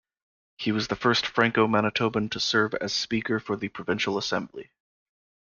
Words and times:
He 0.57 0.71
was 0.71 0.87
the 0.87 0.95
first 0.95 1.27
Franco-Manitoban 1.27 2.31
to 2.31 2.39
serve 2.39 2.73
as 2.73 2.91
speaker 2.91 3.39
for 3.39 3.55
the 3.55 3.69
provincial 3.69 4.17
assembly. 4.17 4.71